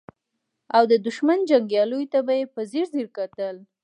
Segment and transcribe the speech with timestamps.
[0.75, 3.55] او د دښمن جنګياليو ته به يې په ځير ځير کتل.